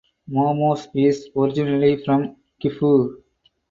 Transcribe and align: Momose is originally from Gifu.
Momose 0.27 0.87
is 0.95 1.29
originally 1.37 2.03
from 2.03 2.35
Gifu. 2.59 3.21